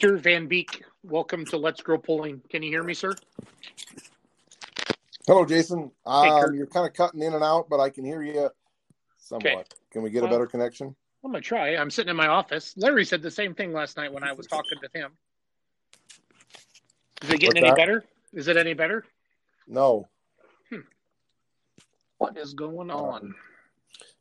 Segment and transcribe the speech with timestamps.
[0.00, 0.18] Mr.
[0.18, 2.40] Van Beek, welcome to Let's Grow Pulling.
[2.48, 3.14] Can you hear me, sir?
[5.26, 5.90] Hello, Jason.
[6.06, 8.48] Um, you're kind of cutting in and out, but I can hear you
[9.18, 9.44] somewhat.
[9.52, 9.64] Okay.
[9.90, 10.96] Can we get Well- a better connection?
[11.22, 11.76] I'm gonna try.
[11.76, 12.74] I'm sitting in my office.
[12.78, 15.12] Larry said the same thing last night when I was talking to him.
[17.20, 17.76] Is it getting What's any that?
[17.76, 18.04] better?
[18.32, 19.04] Is it any better?
[19.66, 20.08] No.
[22.16, 23.34] What is going Um, on?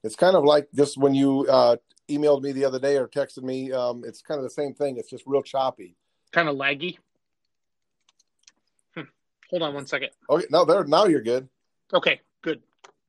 [0.04, 1.77] It's kind of like just when you uh,
[2.09, 3.71] emailed me the other day or texted me.
[3.71, 4.97] Um, it's kind of the same thing.
[4.97, 5.95] It's just real choppy.
[6.31, 6.97] Kind of laggy.
[8.95, 9.04] Hmm.
[9.50, 10.09] Hold on one second.
[10.29, 10.83] Okay, no, there.
[10.83, 11.47] Now you're good.
[11.93, 12.61] Okay, good.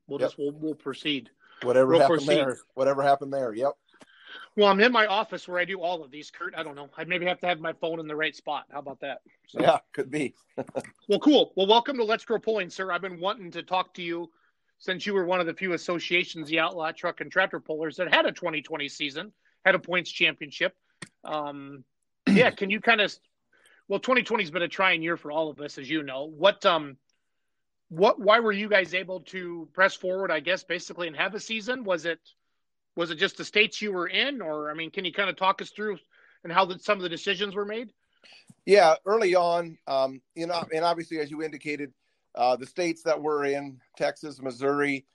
[0.06, 0.28] We'll Yep.
[0.30, 1.30] just we'll, we'll proceed.
[1.62, 2.36] Whatever We'll happened proceed.
[2.38, 2.58] there.
[2.74, 3.52] Whatever happened there.
[3.54, 3.72] Yep.
[4.56, 6.54] Well, I'm in my office where I do all of these, Kurt.
[6.56, 6.88] I don't know.
[6.96, 8.64] I maybe have to have my phone in the right spot.
[8.70, 9.20] How about that?
[9.46, 10.34] So- Yeah, could be.
[11.08, 11.52] Well, cool.
[11.56, 12.92] Well, welcome to Let's Grow Pulling, sir.
[12.92, 14.30] I've been wanting to talk to you
[14.80, 18.12] since you were one of the few associations, the Outlaw Truck and Tractor Pullers, that
[18.12, 19.32] had a 2020 season,
[19.64, 20.74] had a points championship.
[21.22, 21.84] Um,
[22.28, 23.14] yeah, can you kind of?
[23.88, 26.24] Well, 2020 has been a trying year for all of us, as you know.
[26.24, 26.96] What um,
[27.90, 28.18] what?
[28.18, 30.30] Why were you guys able to press forward?
[30.30, 31.84] I guess basically and have a season.
[31.84, 32.18] Was it
[32.96, 35.36] was it just the states you were in, or I mean, can you kind of
[35.36, 35.98] talk us through
[36.42, 37.92] and how the, some of the decisions were made?
[38.64, 41.92] Yeah, early on, um, you know, and obviously, as you indicated,
[42.34, 45.06] uh, the states that we're in, Texas, Missouri,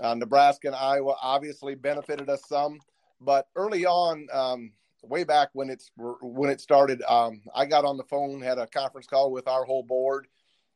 [0.00, 2.80] uh, Nebraska, and Iowa, obviously benefited us some.
[3.20, 4.72] But early on, um,
[5.02, 8.66] way back when it's when it started, um, I got on the phone, had a
[8.66, 10.26] conference call with our whole board,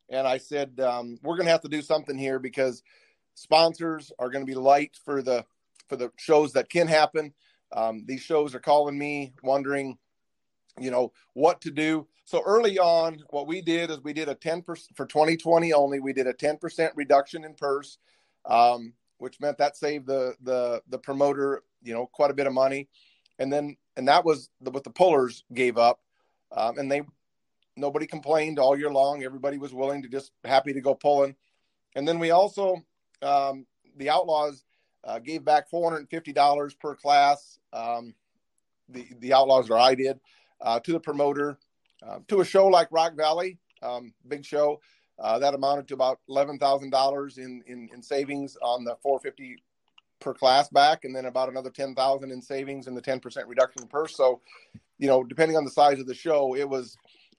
[0.08, 2.82] and I said, um, "We're going to have to do something here because
[3.34, 5.44] sponsors are going to be light for the
[5.88, 7.32] for the shows that can happen.
[7.72, 9.98] Um, these shows are calling me, wondering."
[10.80, 12.06] You know what to do.
[12.24, 16.12] So early on what we did is we did a 10% for 2020 only we
[16.12, 17.98] did a 10% reduction in purse
[18.44, 22.52] um, which meant that saved the the the promoter you know quite a bit of
[22.52, 22.88] money.
[23.38, 26.00] And then and that was the, what the pullers gave up
[26.52, 27.02] um, and they
[27.76, 29.22] nobody complained all year long.
[29.22, 31.36] Everybody was willing to just happy to go pulling.
[31.94, 32.82] And then we also
[33.22, 34.64] um, the outlaws
[35.04, 38.14] uh, gave back $450 per class um,
[38.88, 40.18] the the outlaws or i did
[40.60, 41.58] uh, to the promoter
[42.06, 44.80] uh, to a show like Rock Valley, um, big show.
[45.18, 49.18] Uh, that amounted to about eleven thousand dollars in in in savings on the four
[49.18, 49.56] fifty
[50.20, 53.48] per class back, and then about another ten thousand in savings and the ten percent
[53.48, 54.16] reduction in purse.
[54.16, 54.40] So,
[54.98, 56.96] you know, depending on the size of the show, it was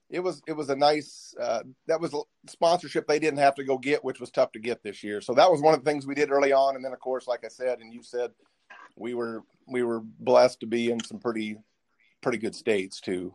[0.10, 2.14] it was it was a nice uh, that was
[2.48, 5.22] sponsorship they didn't have to go get, which was tough to get this year.
[5.22, 7.28] So that was one of the things we did early on, and then of course,
[7.28, 8.32] like I said, and you said,
[8.98, 11.58] we were we were blessed to be in some pretty
[12.22, 13.34] pretty good states too.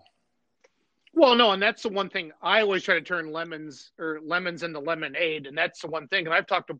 [1.12, 4.64] Well, no, and that's the one thing I always try to turn lemons or lemons
[4.64, 6.26] into lemonade, and that's the one thing.
[6.26, 6.78] And I've talked to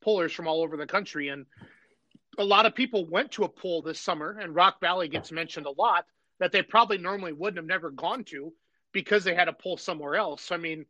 [0.00, 1.46] pullers from all over the country, and
[2.38, 5.66] a lot of people went to a pull this summer, and Rock Valley gets mentioned
[5.66, 6.06] a lot
[6.40, 8.52] that they probably normally wouldn't have never gone to
[8.92, 10.42] because they had a pull somewhere else.
[10.42, 10.84] So, I mean,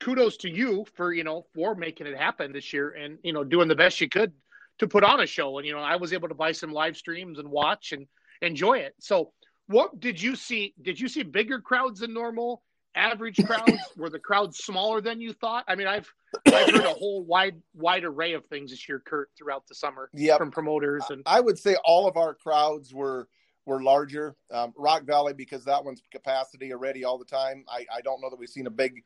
[0.00, 3.44] kudos to you for you know for making it happen this year, and you know
[3.44, 4.32] doing the best you could
[4.78, 5.58] to put on a show.
[5.58, 8.06] And you know, I was able to buy some live streams and watch and
[8.42, 8.94] enjoy it.
[9.00, 9.32] So
[9.66, 10.74] what did you see?
[10.82, 12.62] Did you see bigger crowds than normal?
[12.94, 13.72] Average crowds?
[13.96, 15.64] Were the crowds smaller than you thought?
[15.68, 16.12] I mean, I've
[16.46, 20.08] I've heard a whole wide wide array of things this year, Kurt, throughout the summer
[20.14, 20.38] Yep.
[20.38, 23.28] from promoters and I would say all of our crowds were
[23.66, 24.36] were larger.
[24.52, 27.64] Um, Rock Valley because that one's capacity already all the time.
[27.68, 29.02] I, I don't know that we've seen a big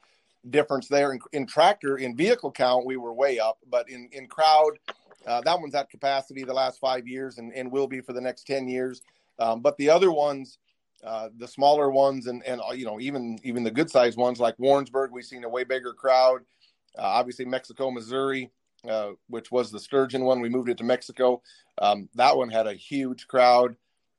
[0.51, 1.13] difference there.
[1.13, 4.73] In, in tractor in vehicle count, we were way up, but in in crowd,
[5.27, 8.21] uh, that one's at capacity the last five years and, and will be for the
[8.21, 9.03] next ten years.
[9.41, 10.59] Um, but the other ones,
[11.05, 14.59] uh, the smaller ones, and and you know even even the good sized ones like
[14.59, 16.43] Warrensburg, we've seen a way bigger crowd.
[16.97, 18.51] Uh, obviously, Mexico, Missouri,
[18.89, 21.43] uh, which was the Sturgeon one, we moved it to Mexico.
[21.79, 23.77] Um, that one had a huge crowd.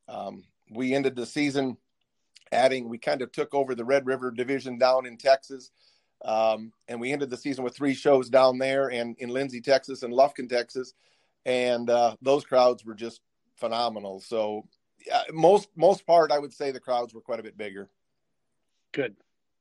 [0.07, 1.77] Um, we ended the season
[2.51, 2.89] adding.
[2.89, 5.71] We kind of took over the Red River division down in Texas.
[6.23, 10.03] Um, and we ended the season with three shows down there and in Lindsay, Texas,
[10.03, 10.93] and Lufkin, Texas,
[11.45, 13.21] and uh, those crowds were just
[13.55, 14.19] phenomenal.
[14.19, 14.67] So
[15.05, 17.89] yeah, most most part, I would say the crowds were quite a bit bigger.
[18.91, 19.15] good.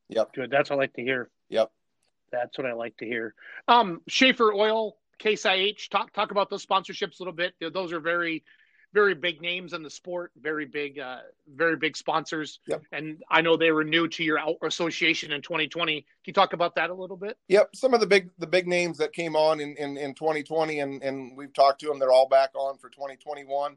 [0.09, 0.35] Yep.
[0.35, 0.51] Good.
[0.51, 1.31] That's what I like to hear.
[1.51, 1.71] Yep.
[2.33, 3.35] That's what I like to hear.
[3.69, 5.89] Um, Schaeffer Oil, Case IH.
[5.91, 7.55] Talk talk about those sponsorships a little bit.
[7.73, 8.43] Those are very,
[8.93, 10.33] very big names in the sport.
[10.41, 11.19] Very big, uh,
[11.55, 12.59] very big sponsors.
[12.67, 12.83] Yep.
[12.91, 16.01] And I know they were new to your association in 2020.
[16.01, 17.37] Can you talk about that a little bit?
[17.49, 20.81] Yep, some of the big the big names that came on in in, in 2020,
[20.81, 21.99] and and we've talked to them.
[21.99, 23.77] They're all back on for 2021.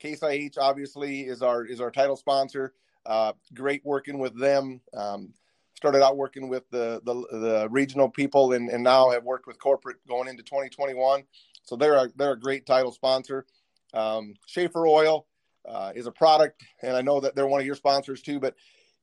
[0.00, 2.72] Case IH obviously is our is our title sponsor.
[3.06, 4.80] Uh, great working with them.
[4.94, 5.32] Um,
[5.74, 9.58] started out working with the the, the regional people, and, and now have worked with
[9.58, 11.22] corporate going into 2021.
[11.62, 13.46] So they're a, they're a great title sponsor.
[13.94, 15.26] Um, Schaeffer Oil
[15.68, 18.40] uh, is a product, and I know that they're one of your sponsors too.
[18.40, 18.54] But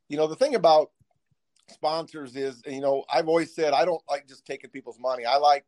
[0.10, 0.92] you know, the thing about
[1.70, 5.26] sponsors is, you know, I've always said I don't like just taking people's money.
[5.26, 5.66] I like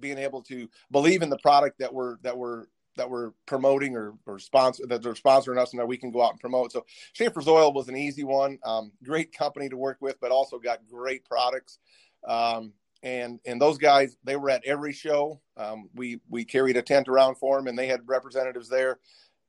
[0.00, 4.14] being able to believe in the product that we're that we're that we're promoting or
[4.26, 6.72] or sponsor that they're sponsoring us and that we can go out and promote.
[6.72, 8.58] So Schaeffer's Oil was an easy one.
[8.64, 11.78] Um, great company to work with, but also got great products.
[12.26, 12.72] Um,
[13.02, 15.40] and and those guys they were at every show.
[15.56, 18.98] Um, we we carried a tent around for them, and they had representatives there.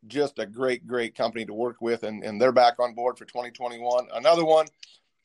[0.07, 3.25] Just a great great company to work with, and and they're back on board for
[3.25, 4.07] 2021.
[4.13, 4.65] Another one,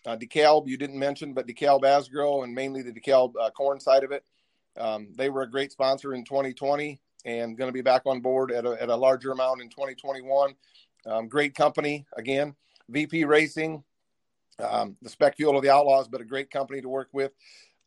[0.07, 4.05] uh, DeKalb you didn't mention, but DeKalb Asgrow and mainly the DeKalb uh, corn side
[4.05, 4.25] of it.
[4.77, 8.51] Um, they were a great sponsor in 2020 and going to be back on board
[8.51, 10.55] at a, at a larger amount in 2021.
[11.07, 12.55] Um, great company again,
[12.89, 13.85] VP Racing,
[14.59, 17.33] um, the spec fuel of the Outlaws, but a great company to work with.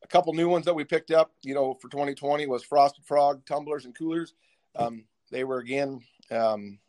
[0.04, 3.44] A couple new ones that we picked up, you know, for 2020 was Frosted Frog
[3.46, 4.34] tumblers and coolers.
[4.76, 6.80] Um, they were again um,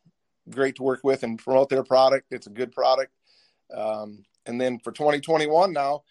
[0.50, 2.32] great to work with and promote their product.
[2.32, 3.12] It's a good product.
[3.74, 6.02] Um, and then for 2021 now,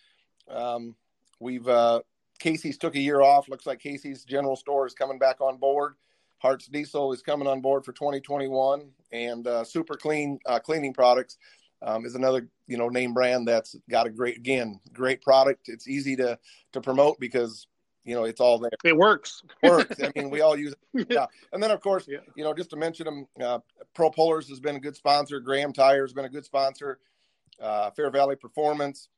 [0.49, 0.95] um,
[1.39, 2.01] we've uh,
[2.39, 3.47] Casey's took a year off.
[3.47, 5.93] Looks like Casey's General Store is coming back on board.
[6.41, 11.37] Hart's Diesel is coming on board for 2021, and uh, Super Clean uh, cleaning products
[11.83, 15.69] um, is another you know name brand that's got a great again great product.
[15.69, 16.37] It's easy to
[16.73, 17.67] to promote because
[18.05, 18.71] you know it's all there.
[18.83, 19.43] It works.
[19.61, 20.01] works.
[20.01, 21.07] I mean, we all use it.
[21.09, 22.19] Yeah, and then of course, yeah.
[22.35, 23.59] you know, just to mention them, uh,
[23.93, 25.39] Pro Pullers has been a good sponsor.
[25.39, 26.99] Graham Tire has been a good sponsor.
[27.59, 29.09] Uh, Fair Valley Performance,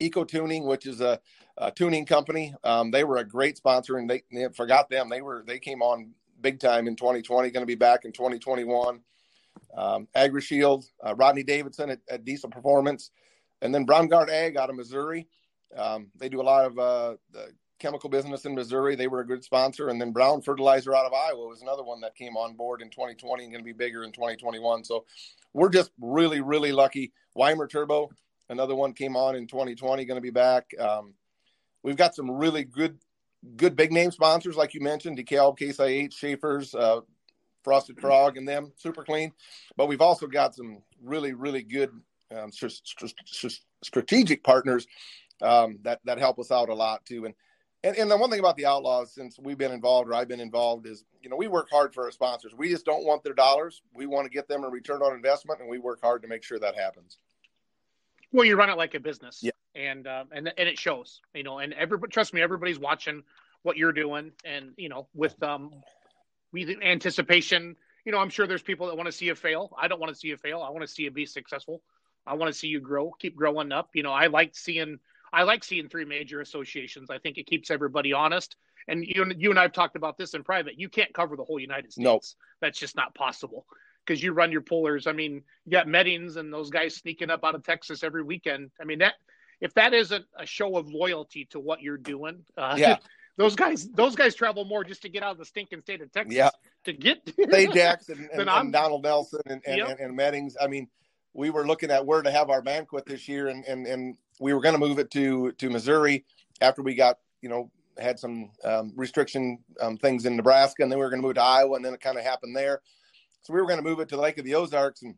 [0.00, 1.20] Eco Tuning, which is a,
[1.58, 2.52] a tuning company.
[2.64, 5.08] Um, they were a great sponsor, and they, they, forgot them.
[5.08, 9.00] They were they came on big time in 2020, going to be back in 2021.
[9.76, 13.10] Um, AgriShield, uh, Rodney Davidson at, at, Diesel Performance,
[13.62, 15.28] and then Braungart Ag out of Missouri.
[15.76, 17.14] Um, they do a lot of uh,
[17.80, 18.94] chemical business in Missouri.
[18.94, 19.88] They were a good sponsor.
[19.88, 22.90] And then Brown Fertilizer out of Iowa was another one that came on board in
[22.90, 24.84] 2020 and going to be bigger in 2021.
[24.84, 25.04] So
[25.52, 27.12] we're just really, really lucky.
[27.34, 28.10] Weimer Turbo,
[28.48, 30.70] another one came on in 2020, going to be back.
[30.78, 31.14] Um,
[31.82, 32.98] we've got some really good
[33.56, 37.00] good big name sponsors like you mentioned, DeKalb, Case IH, Schaeffer's, uh,
[37.62, 38.00] Frosted.
[38.00, 39.32] Frog, and them, super clean.
[39.76, 41.90] But we've also got some really, really good
[42.34, 42.80] um, st-
[43.26, 44.86] st- strategic partners
[45.42, 47.26] um, that that help us out a lot too.
[47.26, 47.34] And,
[47.84, 50.40] and and the one thing about the Outlaws, since we've been involved or I've been
[50.40, 52.54] involved, is you know we work hard for our sponsors.
[52.56, 53.82] We just don't want their dollars.
[53.94, 56.42] We want to get them a return on investment, and we work hard to make
[56.42, 57.18] sure that happens.
[58.32, 61.42] Well, you run it like a business, yeah, and uh, and and it shows, you
[61.42, 61.58] know.
[61.58, 63.22] And everybody, trust me, everybody's watching
[63.62, 65.70] what you're doing, and you know, with um,
[66.52, 67.76] with anticipation.
[68.04, 69.76] You know, I'm sure there's people that want to see you fail.
[69.78, 70.62] I don't want to see you fail.
[70.62, 71.82] I want to see you be successful.
[72.26, 73.90] I want to see you grow, keep growing up.
[73.94, 74.98] You know, I like seeing
[75.32, 77.10] I like seeing three major associations.
[77.10, 78.56] I think it keeps everybody honest.
[78.88, 80.78] And you, and you and I have talked about this in private.
[80.78, 82.04] You can't cover the whole United States.
[82.04, 82.22] Nope.
[82.60, 83.66] That's just not possible
[84.04, 85.06] because you run your pullers.
[85.06, 88.70] I mean, you got Meddings and those guys sneaking up out of Texas every weekend.
[88.80, 89.14] I mean, that
[89.60, 92.96] if that isn't a show of loyalty to what you're doing, uh, yeah.
[93.36, 96.12] those guys those guys travel more just to get out of the stinking state of
[96.12, 96.34] Texas.
[96.34, 96.50] Yeah.
[96.84, 99.98] To get Say Jackson and, and, and, Donald Nelson and, and, yep.
[100.00, 100.56] and, Meddings.
[100.60, 100.88] I mean,
[101.32, 104.54] we were looking at where to have our banquet this year, and and, and we
[104.54, 106.24] were going to move it to to Missouri
[106.60, 110.98] after we got you know had some um, restriction um, things in Nebraska, and then
[110.98, 112.80] we were going to move to Iowa, and then it kind of happened there.
[113.42, 115.14] So we were going to move it to the Lake of the Ozarks, and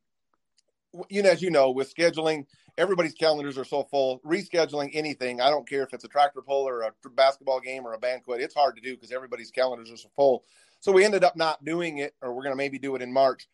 [1.08, 2.46] you know, as you know, with scheduling,
[2.78, 4.20] everybody's calendars are so full.
[4.20, 7.94] Rescheduling anything, I don't care if it's a tractor pull or a basketball game or
[7.94, 10.44] a banquet, it's hard to do because everybody's calendars are so full.
[10.80, 13.12] So we ended up not doing it, or we're going to maybe do it in
[13.12, 13.49] March.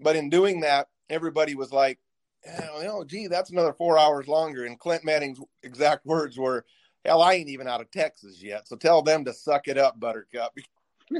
[0.00, 1.98] But in doing that, everybody was like,
[2.46, 6.64] "Oh, gee, that's another four hours longer." And Clint Manning's exact words were,
[7.04, 10.00] "Hell, I ain't even out of Texas yet, so tell them to suck it up,
[10.00, 10.56] Buttercup."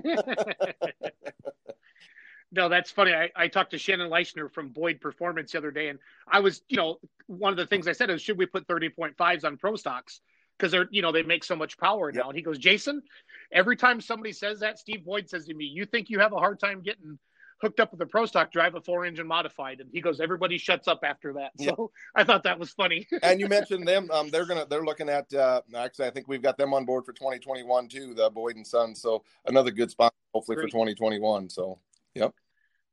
[2.52, 3.14] no, that's funny.
[3.14, 6.62] I, I talked to Shannon Leishner from Boyd Performance the other day, and I was,
[6.68, 9.74] you know, one of the things I said is, should we put 30.5s on pro
[9.76, 10.20] stocks?
[10.58, 12.18] Because they're, you know, they make so much power now.
[12.18, 12.26] Yep.
[12.26, 13.02] And he goes, Jason,
[13.50, 16.38] every time somebody says that, Steve Boyd says to me, you think you have a
[16.38, 17.18] hard time getting
[17.62, 20.58] hooked up with a pro stock drive a four engine modified and he goes everybody
[20.58, 24.28] shuts up after that so i thought that was funny and you mentioned them um,
[24.30, 27.12] they're gonna they're looking at uh, actually i think we've got them on board for
[27.12, 30.64] 2021 too the boyd and sons so another good spot hopefully Great.
[30.64, 31.78] for 2021 so
[32.16, 32.34] yep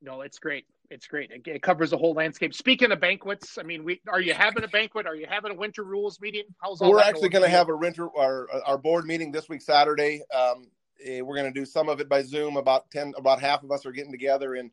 [0.02, 0.66] no, it's great.
[0.90, 1.30] It's great.
[1.30, 2.52] It, it, covers the whole landscape.
[2.52, 5.06] Speaking of banquets, I mean, we are you having a banquet?
[5.06, 6.44] Are you having a winter rules meeting?
[6.60, 9.62] How's all We're actually going to have a winter our our board meeting this week
[9.62, 10.22] Saturday.
[10.34, 10.66] Um,
[11.04, 12.56] eh, we're going to do some of it by Zoom.
[12.56, 14.70] About ten, about half of us are getting together in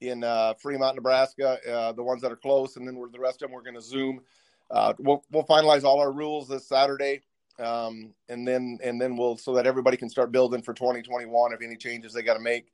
[0.00, 1.58] in uh, Fremont, Nebraska.
[1.68, 3.82] Uh, the ones that are close, and then the rest of them we're going to
[3.82, 4.20] Zoom.
[4.68, 7.20] Uh, we'll we'll finalize all our rules this Saturday,
[7.60, 11.62] um, and then and then we'll so that everybody can start building for 2021 if
[11.62, 12.72] any changes they got to make.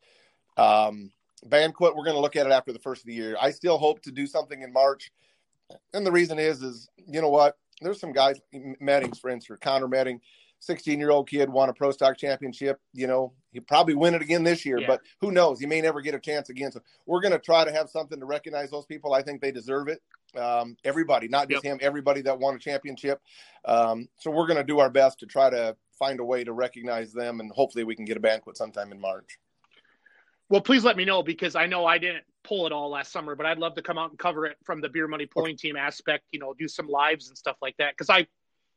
[0.56, 1.10] Um,
[1.46, 3.78] banquet we're going to look at it after the first of the year i still
[3.78, 5.10] hope to do something in march
[5.94, 7.56] and the reason is, is you know what?
[7.80, 8.40] There's some guys,
[8.80, 10.20] Meddings, for instance, Connor Medding,
[10.60, 12.80] 16 year old kid, won a pro stock championship.
[12.92, 14.86] You know, he probably win it again this year, yeah.
[14.88, 15.60] but who knows?
[15.60, 16.72] He may never get a chance again.
[16.72, 19.14] So we're going to try to have something to recognize those people.
[19.14, 20.02] I think they deserve it.
[20.36, 21.74] Um, everybody, not just yep.
[21.74, 23.20] him, everybody that won a championship.
[23.64, 26.52] Um, so we're going to do our best to try to find a way to
[26.52, 29.38] recognize them, and hopefully we can get a banquet sometime in March.
[30.48, 33.34] Well, please let me know because I know I didn't pull it all last summer,
[33.34, 35.76] but I'd love to come out and cover it from the beer money pulling team
[35.76, 36.24] aspect.
[36.32, 38.26] You know, do some lives and stuff like that because I,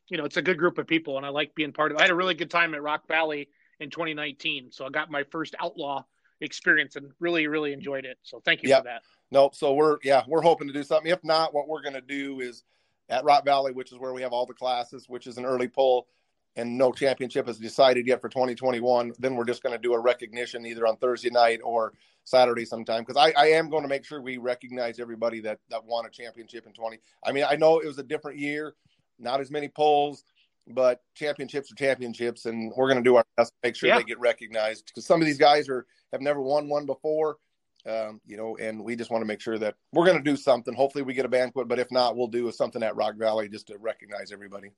[0.09, 1.97] you know, it's a good group of people and I like being part of.
[1.97, 1.99] it.
[2.01, 3.47] I had a really good time at Rock Valley
[3.79, 6.03] in 2019, so I got my first outlaw
[6.41, 8.17] experience and really, really enjoyed it.
[8.23, 8.79] So thank you yep.
[8.79, 9.03] for that.
[9.31, 11.09] No, so we're yeah we're hoping to do something.
[11.09, 12.63] If not, what we're going to do is
[13.07, 15.67] at Rock Valley, which is where we have all the classes, which is an early
[15.67, 16.07] pull
[16.55, 19.99] and no championship is decided yet for 2021, then we're just going to do a
[19.99, 21.93] recognition either on Thursday night or
[22.23, 23.03] Saturday sometime.
[23.05, 26.09] Because I, I, am going to make sure we recognize everybody that that won a
[26.09, 26.99] championship in 20.
[27.25, 28.75] I mean, I know it was a different year,
[29.17, 30.23] not as many polls,
[30.67, 33.97] but championships are championships, and we're going to do our best to make sure yeah.
[33.97, 34.87] they get recognized.
[34.87, 37.37] Because some of these guys are have never won one before.
[37.83, 40.37] Um, you know, and we just want to make sure that we're going to do
[40.37, 40.75] something.
[40.75, 43.67] Hopefully, we get a banquet, but if not, we'll do something at Rock Valley just
[43.67, 44.69] to recognize everybody.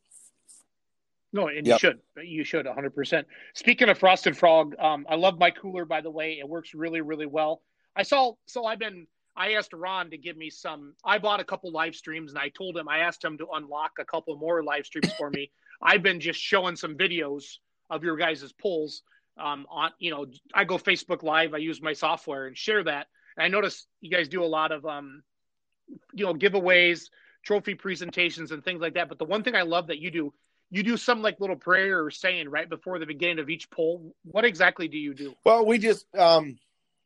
[1.34, 1.76] No, and yep.
[1.76, 2.00] you should.
[2.24, 3.26] You should 100%.
[3.56, 6.38] Speaking of Frosted Frog, um, I love my cooler, by the way.
[6.40, 7.62] It works really, really well.
[7.96, 11.44] I saw, so I've been, I asked Ron to give me some, I bought a
[11.44, 14.64] couple live streams and I told him, I asked him to unlock a couple more
[14.64, 15.50] live streams for me.
[15.82, 17.58] I've been just showing some videos
[17.90, 19.02] of your guys' pulls
[19.38, 23.08] um, on, you know, I go Facebook Live, I use my software and share that.
[23.36, 25.24] And I notice you guys do a lot of, um,
[26.14, 27.10] you know, giveaways,
[27.44, 29.10] trophy presentations, and things like that.
[29.10, 30.34] But the one thing I love that you do,
[30.74, 34.16] you do some like little prayer or saying right before the beginning of each poll.
[34.24, 35.36] What exactly do you do?
[35.46, 36.58] Well, we just, um,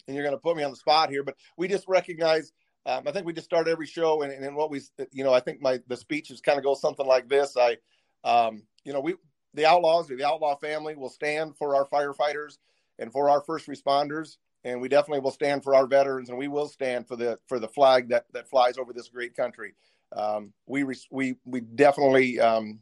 [0.07, 2.53] and you're going to put me on the spot here, but we just recognize.
[2.85, 4.79] Um, I think we just start every show, and, and what we,
[5.11, 7.57] you know, I think my the speeches kind of go something like this.
[7.57, 7.75] I,
[8.23, 9.15] um, you know, we
[9.53, 12.59] the outlaws, the outlaw family, will stand for our firefighters
[12.97, 16.47] and for our first responders, and we definitely will stand for our veterans, and we
[16.47, 19.73] will stand for the for the flag that that flies over this great country.
[20.15, 22.79] Um, we we we definitely um,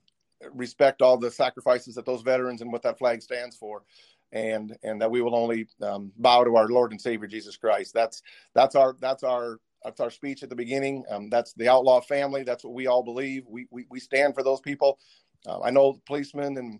[0.54, 3.84] respect all the sacrifices that those veterans and what that flag stands for.
[4.32, 7.94] And and that we will only um, bow to our lord and savior jesus christ.
[7.94, 8.22] That's
[8.54, 11.06] that's our that's our that's our speech at the beginning.
[11.10, 12.44] Um, that's the outlaw family.
[12.44, 13.46] That's what we all believe.
[13.48, 15.00] We we, we stand for those people.
[15.48, 16.80] Uh, i know policemen and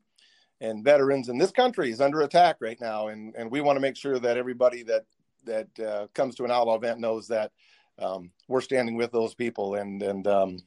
[0.62, 3.08] and veterans in this country is under attack right now.
[3.08, 5.06] And and we want to make sure that everybody that
[5.46, 7.52] that uh, comes to an outlaw event knows that
[8.00, 9.76] um, we're standing with those people.
[9.76, 10.58] And and um,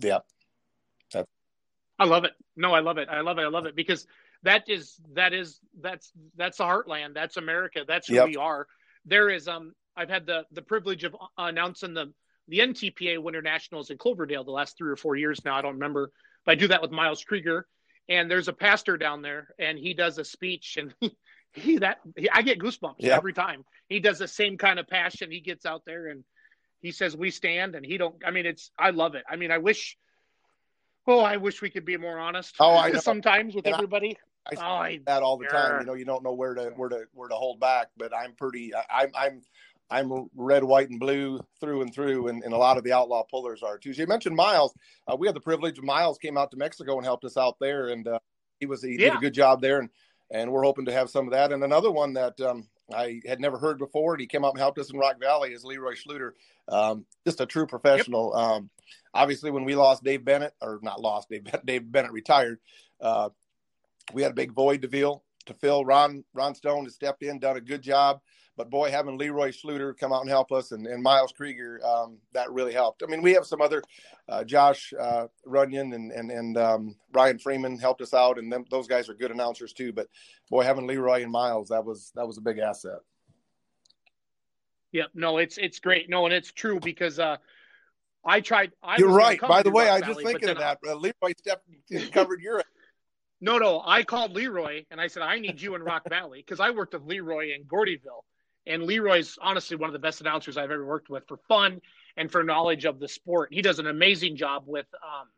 [0.00, 0.18] yeah
[2.04, 2.32] I love it.
[2.56, 3.08] No, I love it.
[3.08, 3.42] I love it.
[3.42, 4.06] I love it because
[4.42, 7.14] that is that is that's that's the heartland.
[7.14, 7.84] That's America.
[7.86, 8.26] That's who yep.
[8.26, 8.66] we are.
[9.06, 12.12] There is um I've had the the privilege of announcing the
[12.48, 15.56] the NTPA Winter Nationals in Cloverdale the last three or four years now.
[15.56, 16.12] I don't remember,
[16.44, 17.66] but I do that with Miles Krieger.
[18.06, 21.16] And there's a pastor down there, and he does a speech, and he,
[21.54, 23.16] he that he, I get goosebumps yep.
[23.16, 23.64] every time.
[23.88, 25.30] He does the same kind of passion.
[25.30, 26.22] He gets out there and
[26.82, 28.16] he says, "We stand," and he don't.
[28.26, 29.24] I mean, it's I love it.
[29.26, 29.96] I mean, I wish
[31.06, 32.54] Oh, I wish we could be more honest.
[32.58, 33.00] Oh, I know.
[33.00, 34.16] sometimes with and everybody.
[34.46, 35.80] I, I, oh, I that all the time.
[35.80, 37.88] You know, you don't know where to where to where to hold back.
[37.96, 38.72] But I'm pretty.
[38.74, 39.42] I, am I'm
[39.90, 43.22] I'm red, white, and blue through and through, and, and a lot of the outlaw
[43.30, 43.92] pullers are too.
[43.92, 44.74] So you mentioned Miles.
[45.06, 45.80] Uh, we had the privilege.
[45.80, 48.18] Miles came out to Mexico and helped us out there, and uh,
[48.60, 49.10] he was he yeah.
[49.10, 49.90] did a good job there, and
[50.30, 51.52] and we're hoping to have some of that.
[51.52, 54.58] And another one that um, I had never heard before, and he came out and
[54.58, 56.32] helped us in Rock Valley as Leroy Schluter.
[56.68, 58.32] Um, just a true professional.
[58.34, 58.44] Yep.
[58.44, 58.70] Um,
[59.12, 62.58] obviously, when we lost Dave Bennett, or not lost Dave, Dave Bennett retired,
[63.00, 63.30] uh,
[64.12, 65.22] we had a big void to fill.
[65.46, 68.20] To fill, Ron Ron Stone has stepped in, done a good job.
[68.56, 72.18] But boy, having Leroy Schluter come out and help us, and, and Miles Krieger, um,
[72.32, 73.02] that really helped.
[73.02, 73.82] I mean, we have some other,
[74.28, 78.64] uh, Josh uh, Runyon and and and um, Ryan Freeman helped us out, and them,
[78.70, 79.92] those guys are good announcers too.
[79.92, 80.08] But
[80.50, 83.00] boy, having Leroy and Miles, that was that was a big asset.
[84.92, 86.08] Yeah, no, it's it's great.
[86.08, 87.36] No, and it's true because uh,
[88.24, 88.70] I tried.
[88.82, 89.40] I You're right.
[89.40, 90.78] By the way, I was just thinking of that.
[90.86, 91.68] Uh, Leroy stepped
[92.12, 92.62] covered your.
[93.40, 96.60] no, no, I called Leroy and I said I need you in Rock Valley because
[96.60, 98.22] I worked with Leroy in Gordyville,
[98.66, 101.80] and Leroy's honestly one of the best announcers I've ever worked with for fun
[102.16, 103.52] and for knowledge of the sport.
[103.52, 104.86] He does an amazing job with.
[104.94, 105.28] Um,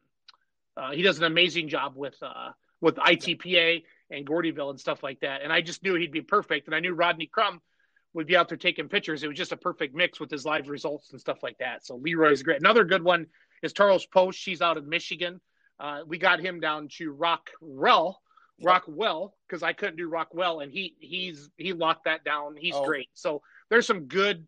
[0.76, 5.20] uh, he does an amazing job with uh, with ITPA and Gordyville and stuff like
[5.20, 5.42] that.
[5.42, 6.66] And I just knew he'd be perfect.
[6.66, 7.60] And I knew Rodney Crum
[8.14, 9.22] would be out there taking pictures.
[9.22, 11.84] It was just a perfect mix with his live results and stuff like that.
[11.84, 12.60] So Leroy's great.
[12.60, 13.26] Another good one
[13.62, 14.38] is Charles Post.
[14.38, 15.40] She's out of Michigan.
[15.78, 18.20] Uh, we got him down to Rockwell,
[18.62, 22.56] Rockwell, because I couldn't do Rockwell, and he he's he locked that down.
[22.56, 22.84] He's oh.
[22.84, 23.08] great.
[23.14, 24.46] So there's some good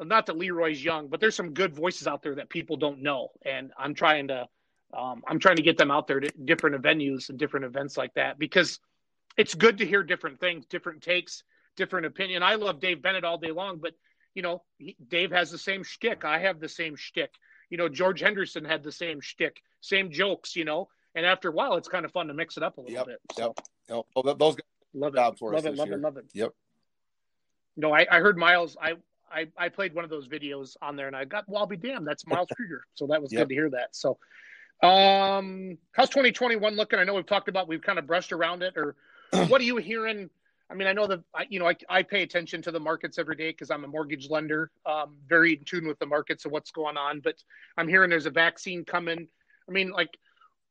[0.00, 3.28] not that Leroy's young, but there's some good voices out there that people don't know,
[3.44, 4.48] and I'm trying to
[4.96, 8.14] um, I'm trying to get them out there to different venues and different events like
[8.14, 8.78] that because
[9.36, 11.42] it's good to hear different things, different takes,
[11.76, 12.42] different opinion.
[12.42, 13.94] I love Dave Bennett all day long, but
[14.34, 16.24] you know, he, Dave has the same shtick.
[16.24, 17.32] I have the same shtick.
[17.70, 20.56] You know, George Henderson had the same shtick, same jokes.
[20.56, 22.80] You know, and after a while, it's kind of fun to mix it up a
[22.80, 23.20] little yep, bit.
[23.32, 23.54] So.
[23.88, 24.04] Yep.
[24.16, 25.96] Oh, those guys love it, for love it, love year.
[25.96, 26.24] it, love it.
[26.32, 26.52] Yep.
[27.76, 28.76] No, I, I heard Miles.
[28.80, 28.94] I,
[29.30, 31.76] I I played one of those videos on there, and I got well, I'll be
[31.76, 32.06] damned.
[32.06, 32.84] That's Miles Krieger.
[32.94, 33.42] So that was Yep.
[33.42, 33.94] good to hear that.
[33.94, 34.18] So,
[34.82, 36.98] um, how's 2021 looking?
[36.98, 38.96] I know we've talked about we've kind of brushed around it, or
[39.48, 40.30] what are you hearing?
[40.70, 43.36] I mean, I know that you know I, I pay attention to the markets every
[43.36, 46.70] day because I'm a mortgage lender, um, very in tune with the markets and what's
[46.70, 47.20] going on.
[47.20, 47.42] But
[47.76, 49.28] I'm hearing there's a vaccine coming.
[49.68, 50.16] I mean, like,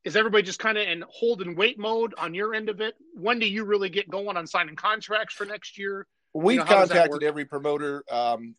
[0.04, 2.94] is everybody just kind of in hold and wait mode on your end of it?
[3.14, 6.06] When do you really get going on signing contracts for next year?
[6.34, 8.54] We've know, does that contacted every promoter, um,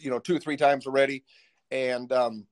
[0.00, 1.24] you know, two or three times already,
[1.70, 2.46] and um,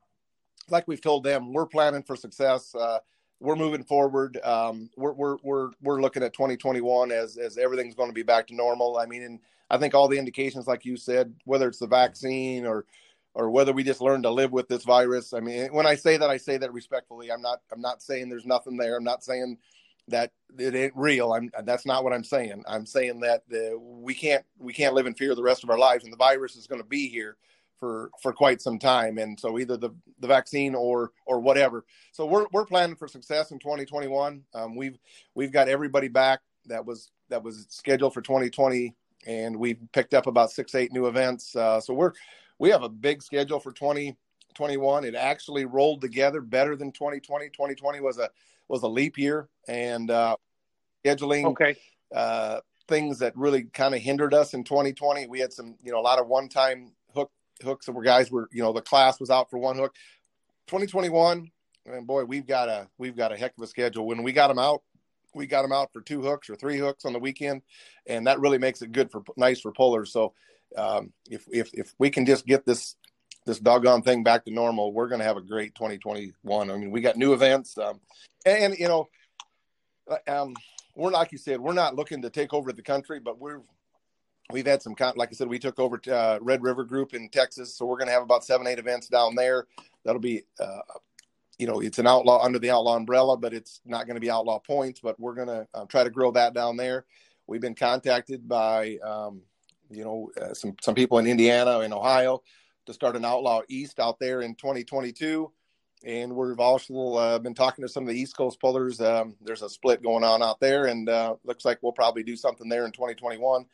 [0.70, 2.74] like we've told them, we're planning for success.
[2.74, 2.98] Uh,
[3.40, 4.38] we're moving forward.
[4.44, 8.46] Um, we're, we're we're we're looking at 2021 as as everything's going to be back
[8.48, 8.98] to normal.
[8.98, 12.64] I mean, and I think all the indications, like you said, whether it's the vaccine
[12.64, 12.84] or
[13.34, 15.32] or whether we just learn to live with this virus.
[15.32, 17.30] I mean, when I say that, I say that respectfully.
[17.30, 18.96] I'm not I'm not saying there's nothing there.
[18.96, 19.58] I'm not saying
[20.08, 21.32] that it ain't real.
[21.32, 22.64] I'm that's not what I'm saying.
[22.66, 25.78] I'm saying that uh, we can't we can't live in fear the rest of our
[25.78, 27.36] lives, and the virus is going to be here
[27.78, 29.18] for for quite some time.
[29.18, 31.84] And so either the the vaccine or or whatever.
[32.12, 34.42] So we're we're planning for success in 2021.
[34.54, 34.98] Um, we've
[35.34, 38.94] we've got everybody back that was that was scheduled for 2020,
[39.26, 41.56] and we've picked up about six eight new events.
[41.56, 42.12] Uh, so we're
[42.60, 45.04] we have a big schedule for 2021.
[45.04, 47.48] It actually rolled together better than 2020.
[47.48, 48.30] 2020 was a
[48.68, 50.36] was a leap year, and uh,
[51.04, 51.76] scheduling Okay.
[52.14, 55.26] uh, things that really kind of hindered us in 2020.
[55.26, 57.32] We had some, you know, a lot of one-time hook
[57.64, 59.94] hooks that were guys were, you know, the class was out for one hook.
[60.68, 61.50] 2021,
[61.86, 64.06] and boy, we've got a we've got a heck of a schedule.
[64.06, 64.82] When we got them out,
[65.34, 67.62] we got them out for two hooks or three hooks on the weekend,
[68.06, 70.12] and that really makes it good for nice for pullers.
[70.12, 70.34] So
[70.76, 72.96] um, if if if we can just get this
[73.46, 76.70] this doggone thing back to normal, we're going to have a great 2021.
[76.70, 78.00] I mean, we got new events, um,
[78.44, 79.08] and you know,
[80.28, 80.54] um,
[80.94, 83.60] we're like you said, we're not looking to take over the country, but we're
[84.52, 87.28] we've had some con- like I said, we took over uh, Red River Group in
[87.28, 89.66] Texas, so we're going to have about seven eight events down there.
[90.04, 90.42] That'll be.
[90.58, 90.80] Uh,
[91.58, 94.30] you know, it's an outlaw under the outlaw umbrella, but it's not going to be
[94.30, 95.00] outlaw points.
[95.00, 97.04] But we're going to uh, try to grow that down there.
[97.46, 99.42] We've been contacted by, um,
[99.90, 102.42] you know, uh, some some people in Indiana and Ohio
[102.86, 105.50] to start an outlaw east out there in 2022
[106.04, 109.00] and we've also uh, been talking to some of the east coast pullers.
[109.00, 112.36] Um, there's a split going on out there and uh, looks like we'll probably do
[112.36, 113.66] something there in 2021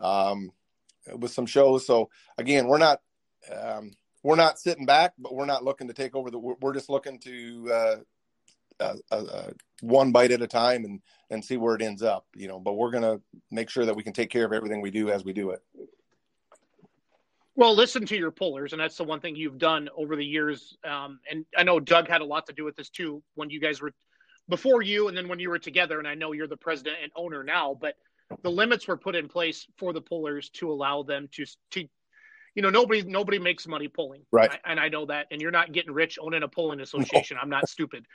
[0.00, 0.50] um,
[1.16, 1.86] with some shows.
[1.86, 3.00] So again we're not
[3.52, 3.92] um,
[4.24, 6.90] we're not sitting back but we're not looking to take over the we're, we're just
[6.90, 8.02] looking to
[8.80, 12.26] uh, uh, uh, one bite at a time and and see where it ends up
[12.34, 14.80] you know but we're going to make sure that we can take care of everything
[14.80, 15.60] we do as we do it
[17.56, 20.76] Well, listen to your pullers, and that's the one thing you've done over the years.
[20.84, 23.58] Um, and I know Doug had a lot to do with this too when you
[23.60, 23.92] guys were
[24.48, 25.98] before you, and then when you were together.
[25.98, 27.96] And I know you're the president and owner now, but
[28.42, 31.88] the limits were put in place for the pullers to allow them to to
[32.54, 34.50] you know nobody nobody makes money pulling Right.
[34.50, 37.50] I, and i know that and you're not getting rich owning a pulling association i'm
[37.50, 38.06] not stupid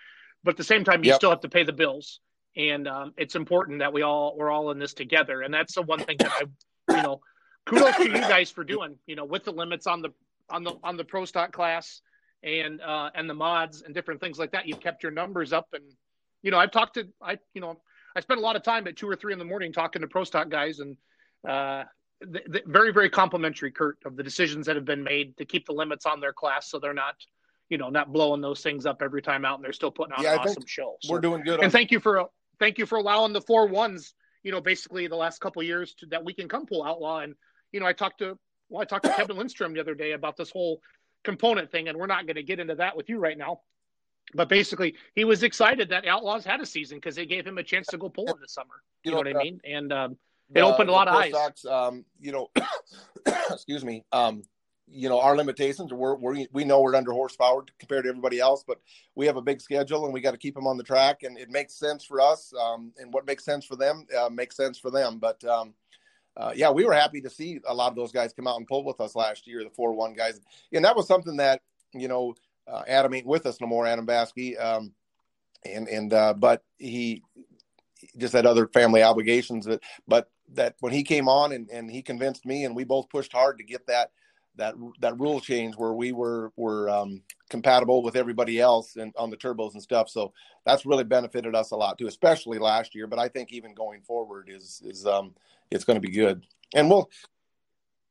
[0.43, 1.15] but at the same time you Yep.
[1.17, 2.19] still have to pay the bills.
[2.55, 5.41] And um, it's important that we all we're all in this together.
[5.41, 7.21] And that's the one thing that i you know
[7.65, 10.09] kudos to you guys for doing you know with the limits on the
[10.49, 12.01] on the on the pro stock class
[12.43, 14.67] and uh and the mods and different things like that.
[14.67, 15.83] You've kept your numbers up and
[16.41, 17.79] you know i've talked to i you know
[18.15, 20.07] i spent a lot of time at two or three in the morning talking to
[20.09, 20.97] pro stock guys and
[21.47, 21.83] uh
[22.33, 25.65] th- th- very very complimentary kurt of the decisions that have been made to keep
[25.65, 27.15] the limits on their class so they're not
[27.73, 30.23] you know not blowing those things up every time out and they're still putting on
[30.23, 32.77] Yeah, an I awesome show So- we're doing good on and thank you for thank
[32.77, 36.05] you for allowing the four ones you know basically the last couple of years to,
[36.11, 37.33] that we can come pull outlaw and
[37.71, 38.37] you know i talked to
[38.69, 40.79] well i talked to kevin lindstrom the other day about this whole
[41.23, 43.61] component thing and we're not going to get into that with you right now
[44.35, 47.63] but basically he was excited that outlaws had a season because it gave him a
[47.63, 50.15] chance to go pull in the summer you, know, what i uh, mean and um,
[50.53, 51.31] It opened a lot of Pro eyes.
[51.31, 52.51] Stocks, um, you know,
[53.51, 54.03] excuse me.
[54.11, 54.43] Um,
[54.87, 55.91] you know, our limitations.
[55.93, 58.79] We're, we're we know we're under horsepower compared to everybody else, but
[59.15, 61.23] we have a big schedule and we got to keep them on the track.
[61.23, 64.55] And it makes sense for us, um, and what makes sense for them uh, makes
[64.55, 65.19] sense for them.
[65.19, 65.73] But um,
[66.35, 68.67] uh, yeah, we were happy to see a lot of those guys come out and
[68.67, 70.41] pull with us last year, the four one guys,
[70.71, 71.61] and that was something that
[71.93, 72.35] you know
[72.67, 74.93] uh, Adam ain't with us no more, Adam Baskey, um,
[75.65, 77.23] and and uh, but he
[78.17, 82.01] just had other family obligations that but that when he came on and, and he
[82.01, 84.11] convinced me and we both pushed hard to get that
[84.55, 89.29] that that rule change where we were were um, compatible with everybody else and on
[89.29, 90.09] the turbos and stuff.
[90.09, 90.33] So
[90.65, 93.07] that's really benefited us a lot too, especially last year.
[93.07, 95.33] But I think even going forward is is um,
[95.71, 96.45] it's going to be good.
[96.73, 97.09] And we'll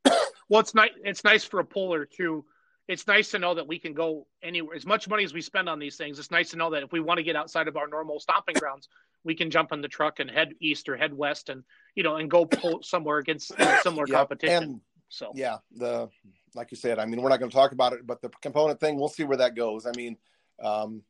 [0.49, 0.91] well, it's nice.
[1.05, 2.45] It's nice for a puller too.
[2.89, 4.75] It's nice to know that we can go anywhere.
[4.75, 6.91] As much money as we spend on these things, it's nice to know that if
[6.91, 8.89] we want to get outside of our normal stomping grounds,
[9.25, 11.63] we can jump in the truck and head east or head west, and
[11.95, 14.63] you know, and go pull somewhere against you know, similar competition.
[14.63, 14.81] And,
[15.13, 16.09] so yeah, the
[16.55, 18.81] like you said, I mean, we're not going to talk about it, but the component
[18.81, 19.85] thing, we'll see where that goes.
[19.85, 20.17] I mean,
[20.63, 21.03] um,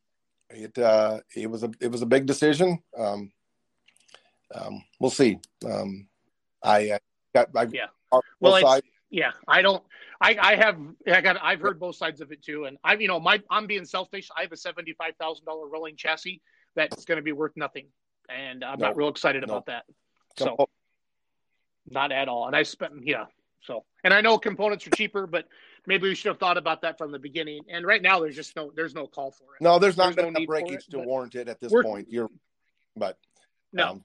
[0.51, 2.83] it uh, it was a it was a big decision.
[2.99, 3.31] Um,
[4.53, 5.39] um, we'll see.
[5.65, 6.09] Um,
[6.65, 6.99] I, I
[7.33, 7.87] got I, yeah.
[8.41, 9.85] Well, yeah, I don't.
[10.21, 13.07] I I have I got I've heard both sides of it too, and I you
[13.07, 14.31] know my I'm being selfish.
[14.37, 16.43] I have a seventy five thousand dollar rolling chassis
[16.75, 17.87] that's going to be worth nothing,
[18.29, 19.53] and I'm no, not real excited no.
[19.53, 19.85] about that.
[20.37, 20.69] So,
[21.89, 22.49] not at all.
[22.49, 23.27] And I spent yeah.
[23.63, 25.47] So, and I know components are cheaper, but
[25.87, 27.63] maybe we should have thought about that from the beginning.
[27.71, 29.63] And right now, there's just no, there's no call for it.
[29.63, 32.09] No, there's not there's no breakage it, to warrant it at this point.
[32.11, 32.29] You're,
[32.97, 33.19] but
[33.73, 33.89] no.
[33.89, 34.05] Um,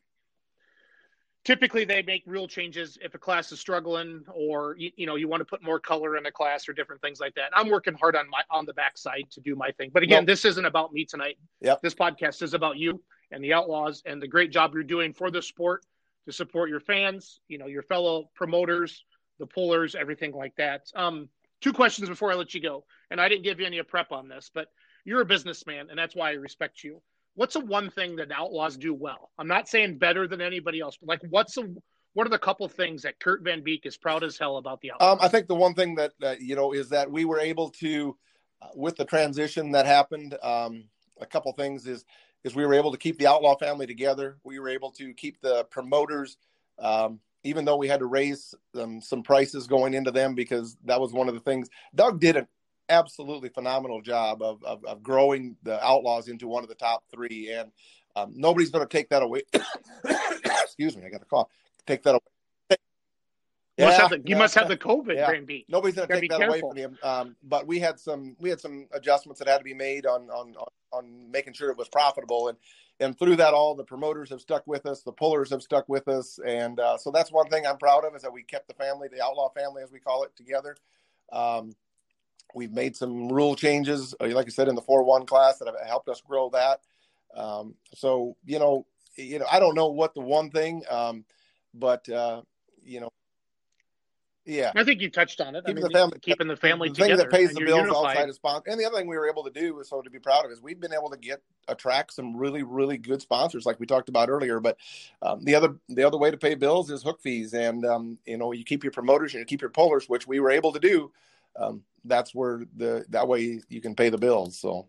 [1.48, 5.30] Typically, they make rule changes if a class is struggling, or you, you, know, you
[5.30, 7.52] want to put more color in a class or different things like that.
[7.54, 9.89] I'm working hard on my on the backside to do my thing.
[9.93, 11.38] But again, this isn't about me tonight.
[11.62, 11.82] Yep.
[11.82, 15.32] This podcast is about you and the Outlaws and the great job you're doing for
[15.32, 15.86] the sport
[16.26, 19.06] to support your fans, you know, your fellow promoters,
[19.39, 20.91] the pullers, everything like that.
[20.95, 21.30] Um,
[21.62, 22.84] two questions before I let you go.
[23.12, 24.71] And I didn't give you any prep on this, but
[25.06, 27.02] you're a businessman, and that's why I respect you.
[27.36, 29.32] What's the one thing that outlaws do well?
[29.38, 31.69] I'm not saying better than anybody else, but like what's a
[32.13, 34.91] what are the couple things that Kurt Van Beek is proud as hell about the
[34.91, 35.13] outlaws?
[35.13, 38.17] Um, I think the one thing that, you know is that we were able to,
[38.60, 40.86] uh, with the transition that happened, um,
[41.21, 42.06] a couple things is
[42.43, 44.38] is we were able to keep the outlaw family together.
[44.43, 46.38] We were able to keep the promoters
[46.80, 51.00] um, even though we had to raise um, some prices going into them because that
[51.00, 52.48] was one of the things Doug did an
[52.90, 57.52] absolutely phenomenal job of, of, of growing the Outlaws into one of the top three,
[57.52, 57.72] and
[58.16, 59.44] um, nobody's going to take that away.
[60.64, 61.50] Excuse me, I got a cough.
[61.86, 62.20] Take that away.
[62.70, 65.30] You, yeah, must, have the, you yeah, must have the COVID, yeah.
[65.30, 65.66] Randy.
[65.70, 66.72] Nobody's going to take that careful.
[66.72, 66.98] away from him.
[67.04, 70.30] Um, but we had some we had some adjustments that had to be made on
[70.32, 70.56] on
[70.92, 72.58] on making sure it was profitable, and
[73.00, 76.08] and through that all the promoters have stuck with us the pullers have stuck with
[76.08, 76.40] us.
[76.46, 79.08] And uh, so that's one thing i'm proud of is that we kept the family
[79.08, 80.76] the outlaw family as we call it together.
[81.32, 81.74] Um,
[82.56, 85.88] we've made some rule changes uh, like i said in the 4-1 class that have
[85.88, 86.82] helped us grow that.
[87.36, 91.26] Um, so you know you know i don't know what the one thing um,
[91.74, 92.42] but uh,
[92.84, 93.12] you know
[94.48, 95.66] yeah, I think you touched on it.
[95.66, 97.18] Keeping I mean, the family, keeping the family the together.
[97.24, 98.12] thing that pays the bills unified.
[98.12, 98.72] outside of sponsor.
[98.72, 100.62] And the other thing we were able to do, so to be proud of, is
[100.62, 104.30] we've been able to get attract some really, really good sponsors, like we talked about
[104.30, 104.62] earlier.
[104.62, 104.78] But
[105.22, 108.38] um, the other the other way to pay bills is hook fees, and um, you
[108.38, 110.80] know you keep your promoters and you keep your pullers, which we were able to
[110.80, 111.12] do.
[111.58, 114.58] Um, that's where the that way you can pay the bills.
[114.58, 114.88] So.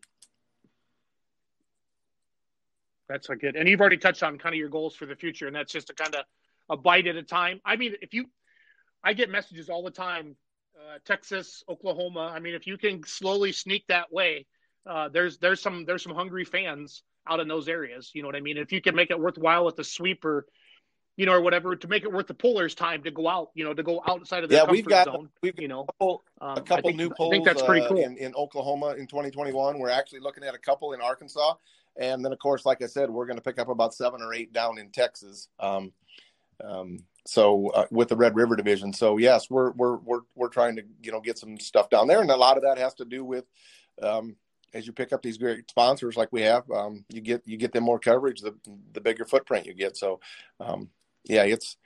[3.09, 5.47] That's a good, and you've already touched on kind of your goals for the future,
[5.47, 6.27] and that's just a kind of
[6.69, 7.59] a bite at a time.
[7.65, 8.27] I mean, if you
[9.05, 10.37] I get messages all the time,
[10.77, 12.31] uh, Texas, Oklahoma.
[12.35, 14.47] I mean, if you can slowly sneak that way,
[14.87, 18.11] uh, there's there's some there's some hungry fans out in those areas.
[18.15, 18.57] You know what I mean?
[18.57, 20.47] If you can make it worthwhile at the sweeper,
[21.17, 23.65] you know, or whatever, to make it worth the puller's time to go out, you
[23.65, 25.29] know, to go outside of the yeah, comfort we've got, zone.
[25.43, 27.33] We've got you know, a couple, um, a couple think, new pulls.
[27.33, 29.79] I think that's pretty cool uh, in, in Oklahoma in 2021.
[29.79, 31.55] We're actually looking at a couple in Arkansas,
[31.97, 34.33] and then of course, like I said, we're going to pick up about seven or
[34.33, 35.49] eight down in Texas.
[35.61, 35.93] Um,
[36.65, 40.77] um, so uh, with the Red River division, so yes, we're we're we're we're trying
[40.77, 43.05] to you know get some stuff down there, and a lot of that has to
[43.05, 43.45] do with
[44.03, 44.37] um,
[44.75, 47.73] as you pick up these great sponsors like we have, um, you get you get
[47.73, 48.55] them more coverage, the
[48.93, 49.97] the bigger footprint you get.
[49.97, 50.21] So
[50.61, 50.89] um,
[51.25, 51.77] yeah, it's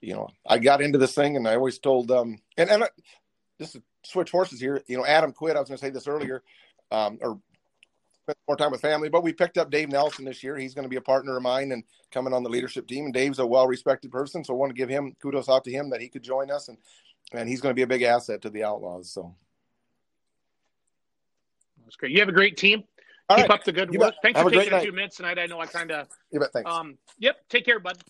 [0.00, 2.88] you know I got into this thing, and I always told um, and and I,
[3.60, 5.56] just switch horses here, you know Adam quit.
[5.56, 6.42] I was going to say this earlier,
[6.90, 7.38] um, or
[8.24, 9.08] spent more time with family.
[9.08, 10.56] But we picked up Dave Nelson this year.
[10.56, 13.04] He's going to be a partner of mine and coming on the leadership team.
[13.04, 15.90] And Dave's a well-respected person, so I want to give him kudos out to him
[15.90, 16.78] that he could join us, and
[17.32, 19.10] and he's going to be a big asset to the Outlaws.
[19.10, 19.34] So
[21.84, 22.12] that's great.
[22.12, 22.84] You have a great team.
[23.28, 23.58] All Keep right.
[23.58, 24.14] up the good you work.
[24.14, 24.18] Bet.
[24.22, 25.38] Thanks have for taking a few minutes tonight.
[25.38, 26.08] I know I kind of.
[26.30, 26.52] You bet.
[26.52, 26.70] Thanks.
[26.70, 26.98] Um.
[27.18, 27.36] Yep.
[27.48, 28.02] Take care, bud.